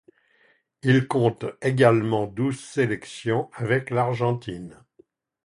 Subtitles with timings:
[0.81, 4.83] Il compte également douze sélections avec l'Argentine.